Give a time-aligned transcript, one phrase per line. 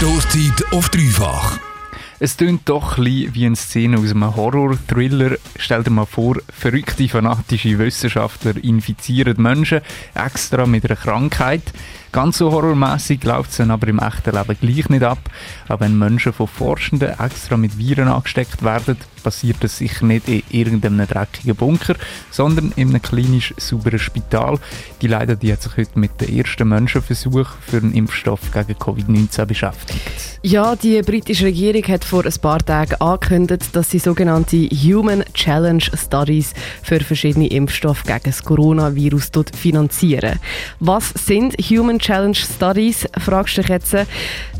[0.00, 1.58] Stoßzeit auf dreifach.
[2.20, 5.36] Es klingt doch ein wie eine Szene aus einem Horror-Thriller.
[5.56, 9.82] Stell dir mal vor, verrückte, fanatische Wissenschaftler infizieren Menschen
[10.14, 11.64] extra mit einer Krankheit.
[12.12, 15.18] Ganz so horrormäßig läuft es dann aber im echten Leben gleich nicht ab.
[15.68, 20.42] Auch wenn Menschen von Forschenden extra mit Viren angesteckt werden, passiert das sicher nicht in
[20.50, 21.94] irgendeinem dreckigen Bunker,
[22.30, 24.58] sondern in einem klinisch sauberen Spital.
[25.02, 29.44] Die Leiter die hat sich heute mit dem ersten Menschenversuch für einen Impfstoff gegen Covid-19
[29.44, 30.00] beschäftigt.
[30.42, 35.84] Ja, die britische Regierung hat vor ein paar Tagen angekündigt, dass sie sogenannte Human Challenge
[35.94, 40.40] Studies für verschiedene Impfstoffe gegen das Coronavirus finanzieren.
[40.80, 43.94] Was sind Human Challenge Studies, fragst du dich jetzt.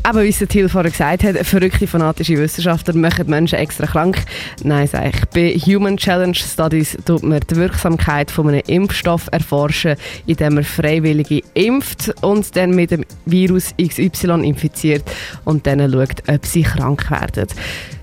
[0.03, 4.23] Aber wie es Thiel vorher gesagt hat, verrückte fanatische Wissenschaftler machen Menschen extra krank.
[4.63, 5.25] Nein, sage ich.
[5.29, 11.41] Bei Human Challenge Studies tut man die Wirksamkeit von einem Impfstoff erforschen, indem man Freiwillige
[11.53, 15.03] impft und dann mit dem Virus XY infiziert
[15.45, 17.47] und dann schaut, ob sie krank werden.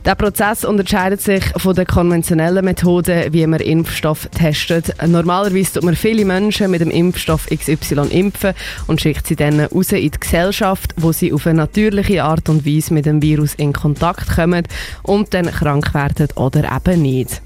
[0.05, 4.95] Der Prozess unterscheidet sich von der konventionellen Methode, wie man Impfstoff testet.
[5.07, 8.55] Normalerweise tut man viele Menschen mit dem Impfstoff XY impfen
[8.87, 12.65] und schickt sie dann raus in die Gesellschaft, wo sie auf eine natürliche Art und
[12.65, 14.67] Weise mit dem Virus in Kontakt kommen
[15.03, 17.43] und dann krank werden oder eben nicht.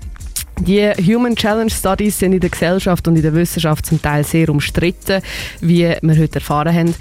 [0.65, 4.49] Die Human Challenge Studies sind in der Gesellschaft und in der Wissenschaft zum Teil sehr
[4.49, 5.21] umstritten,
[5.61, 6.95] wie wir heute erfahren haben.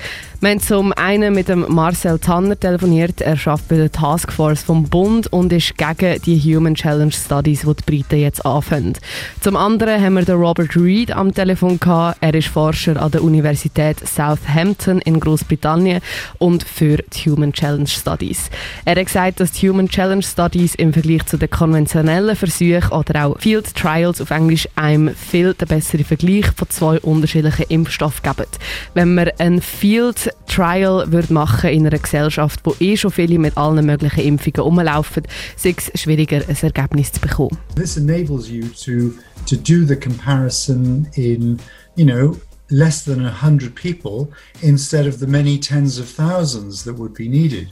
[0.44, 3.22] Wir haben zum einen mit dem Marcel Tanner telefoniert.
[3.22, 7.76] Er arbeitet bei der Taskforce vom Bund und ist gegen die Human Challenge Studies, die
[7.76, 8.94] die Briten jetzt anfangen.
[9.40, 12.18] Zum anderen haben wir den Robert Reed am Telefon gehabt.
[12.22, 16.02] Er ist Forscher an der Universität Southampton in Großbritannien
[16.40, 18.50] und für die Human Challenge Studies.
[18.84, 23.26] Er hat gesagt, dass die Human Challenge Studies im Vergleich zu den konventionellen Versuchen oder
[23.26, 28.50] auch Field Trials auf Englisch einem viel besseren Vergleich von zwei unterschiedlichen Impfstoffen geben.
[28.94, 33.58] Wenn man ein Field Trial würde machen in einer Gesellschaft, wo eh schon viele mit
[33.58, 35.24] allen möglichen Impfungen rumlaufen,
[35.58, 37.58] sei es schwieriger, ein Ergebnis zu bekommen.
[37.76, 39.14] This enables you to,
[39.46, 41.60] to do the comparison in,
[41.98, 42.38] you know,
[42.70, 44.30] less than 100 people
[44.62, 47.68] instead of the many tens of thousands that would be needed.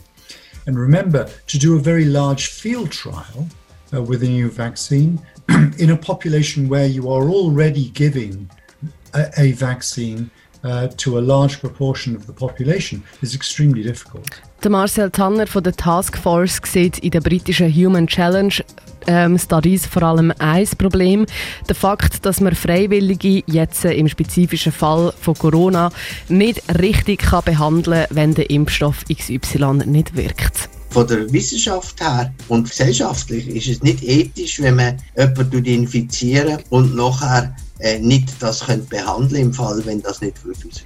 [0.67, 3.47] And remember, to do a very large field trial
[3.93, 5.19] uh, with a new vaccine
[5.77, 8.49] in a population where you are already giving
[9.13, 10.29] a, a vaccine
[10.63, 14.41] uh, to a large proportion of the population is extremely difficult.
[14.63, 18.53] Der Marcel Tanner von der Task Force sieht in der britischen Human Challenge
[19.07, 21.25] ähm, Studies vor allem ein Problem.
[21.69, 25.91] Der Fakt, dass man Freiwillige jetzt im spezifischen Fall von Corona
[26.27, 30.58] nicht richtig kann behandeln kann, wenn der Impfstoff XY nicht wirkt.
[30.89, 36.95] Von der Wissenschaft her und gesellschaftlich ist es nicht ethisch, wenn man jemanden infizieren und
[36.95, 40.85] nachher äh, nicht das behandeln im Fall, wenn das nicht wirklich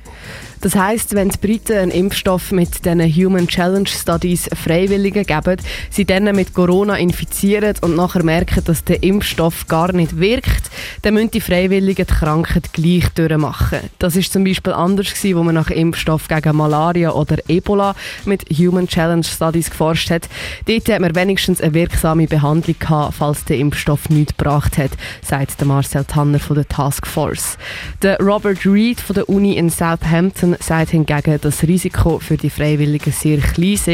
[0.63, 5.57] Das heißt, wenn die Briten einen Impfstoff mit diesen Human Challenge Studies Freiwilligen geben,
[5.89, 10.71] sie dann mit Corona infizieren und nachher merken, dass der Impfstoff gar nicht wirkt,
[11.01, 13.79] dann müssen die Freiwilligen die Krankheit gleich durchmachen.
[13.99, 18.45] Das ist zum Beispiel anders gewesen, wo man nach Impfstoff gegen Malaria oder Ebola mit
[18.57, 20.29] Human Challenge Studies geforscht hat.
[20.65, 24.91] Dort hat man wenigstens eine wirksame Behandlung gehabt, falls der Impfstoff nichts gebracht hat,
[25.21, 27.57] sagt Marcel Tanner von der Task Force.
[28.01, 33.11] Der Robert Reed von der Uni in Southampton sagt hingegen, das Risiko für die Freiwilligen
[33.11, 33.87] sehr klein ist,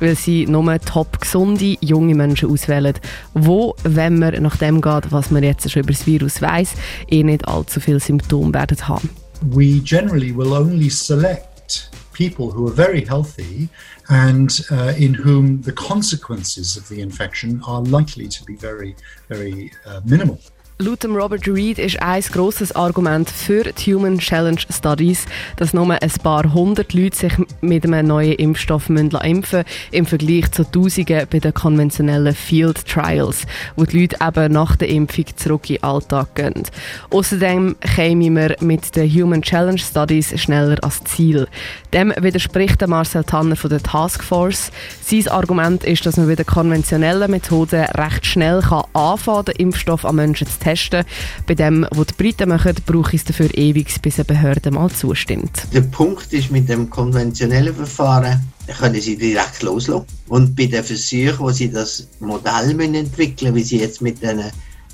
[0.00, 2.94] weil sie nur top gesunde junge Menschen auswählen,
[3.34, 6.70] wo, wenn man nach dem geht, was man jetzt schon über das Virus weiß,
[7.10, 9.10] eh nicht allzu viele Symptome werden haben.
[9.50, 13.68] We generally will only select people who are very healthy
[14.08, 18.94] and uh, in whom the consequences of the infection are likely to be very,
[19.28, 20.38] very uh, minimal.
[20.84, 26.10] Laut Robert Reed ist ein grosses Argument für die Human Challenge Studies, dass nur ein
[26.24, 31.38] paar hundert Leute sich mit einem neuen Impfstoff impfen müssen, im Vergleich zu Tausenden bei
[31.38, 36.34] den konventionellen Field Trials, wo die Leute eben nach der Impfung zurück in den Alltag
[36.34, 36.64] gehen.
[37.10, 41.46] Außerdem kämen wir mit den Human Challenge Studies schneller ans Ziel.
[41.92, 44.72] Dem widerspricht Marcel Tanner von der Task Force.
[45.00, 50.04] Sein Argument ist, dass man bei den konventionellen Methoden recht schnell kann anfangen den Impfstoff
[50.04, 51.04] an Menschen zu testen.
[51.46, 55.62] Bei dem, was die Briten machen, braucht es dafür ewig, bis eine Behörde mal zustimmt.
[55.72, 58.40] Der Punkt ist, mit dem konventionellen Verfahren
[58.78, 60.06] können sie direkt loslassen.
[60.28, 64.42] Und bei den Versuchen, wo sie das Modell entwickeln wie sie jetzt mit den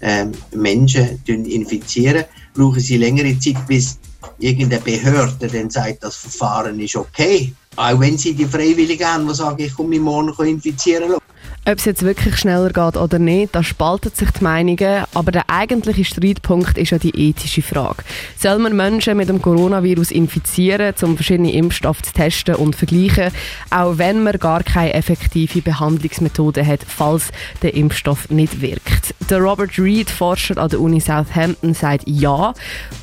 [0.01, 3.99] ähm, Menschen infizieren, brauchen sie längere Zeit, bis
[4.39, 7.53] irgendeine Behörde dann sagt, das Verfahren ist okay.
[7.77, 11.23] Auch wenn sie die Freiwilligen haben, die sagen, ich komme mich morgen infizieren lassen.
[11.67, 15.05] Ob es jetzt wirklich schneller geht oder nicht, da spalten sich die Meinungen.
[15.13, 18.05] Aber der eigentliche Streitpunkt ist ja die ethische Frage.
[18.39, 23.33] Soll man Menschen mit dem Coronavirus infizieren, um verschiedene Impfstoffe zu testen und vergleichen,
[23.71, 27.29] auch wenn man gar keine effektive Behandlungsmethode hat, falls
[27.61, 29.15] der Impfstoff nicht wirkt?
[29.29, 32.55] Der Robert Reed, Forscher an der Uni Southampton, sagt ja.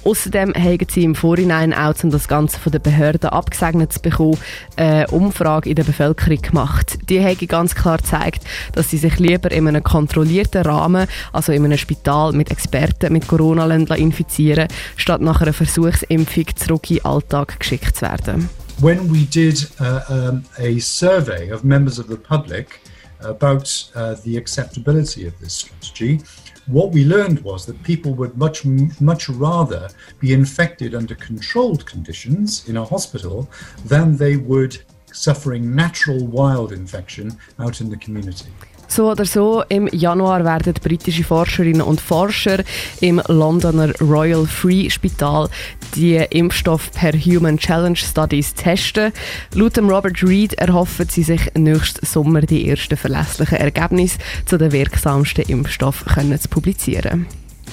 [0.03, 4.37] Außerdem haben sie im Vorhinein auch, um das Ganze von den Behörden abgesegnet zu bekommen,
[4.75, 6.97] eine Umfrage in der Bevölkerung gemacht.
[7.09, 11.65] Die haben ganz klar gezeigt, dass sie sich lieber in einem kontrollierten Rahmen, also in
[11.65, 13.65] einem Spital mit Experten mit Corona
[13.95, 18.49] infizieren, statt nach einer Versuchsimpfung zurück in den Alltag geschickt zu werden.
[18.79, 22.81] When we did uh, um, a survey of members of the public
[23.21, 26.19] about uh, the acceptability of this strategy,
[26.67, 28.65] what we learned was that people would much
[28.99, 29.87] much rather
[30.19, 33.47] be infected under controlled conditions in a hospital
[33.85, 34.83] than they would
[35.15, 38.51] suffering natural wild infection out in the community.
[38.87, 42.63] So oder so, im Januar werden britische Forscherinnen und Forscher
[43.01, 45.49] im Londoner Royal Free Spital
[45.95, 49.11] die Impfstoff per Human Challenge Studies testen.
[49.53, 55.45] Laut Robert Reed erhoffen sie sich nächsten Sommer die ersten verlässlichen Ergebnisse zu den wirksamsten
[55.45, 57.25] Impfstoffen zu publizieren.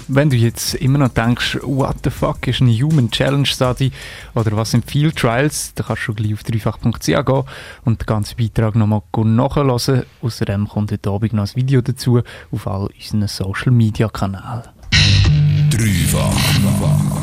[0.08, 3.92] Wenn du jetzt immer noch denkst, what the fuck ist eine Human Challenge Study
[4.34, 7.44] oder was sind Field Trials, dann kannst du gleich auf dreifach.ch gehen
[7.84, 9.70] und den ganzen Beitrag nochmal nachhören.
[9.70, 14.62] Außerdem kommt heute Abend noch ein Video dazu auf all unseren Social Media Kanälen.
[15.70, 17.21] Dreifach.